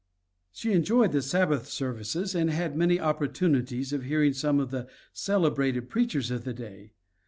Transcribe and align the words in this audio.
She 0.51 0.73
enjoyed 0.73 1.11
the 1.11 1.21
Sabbath 1.21 1.67
services 1.67 2.33
and 2.33 2.49
had 2.49 2.75
many 2.75 2.99
opportunities 2.99 3.93
of 3.93 4.01
hearing 4.01 4.33
some 4.33 4.59
of 4.59 4.71
the 4.71 4.87
celebrated 5.13 5.89
preachers 5.91 6.31
of 6.31 6.43
the 6.43 6.53
day. 6.55 6.93